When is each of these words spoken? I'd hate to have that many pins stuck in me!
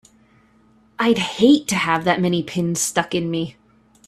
I'd 0.97 1.19
hate 1.19 1.67
to 1.67 1.75
have 1.75 2.05
that 2.05 2.19
many 2.19 2.41
pins 2.41 2.81
stuck 2.81 3.13
in 3.13 3.29
me! 3.29 3.55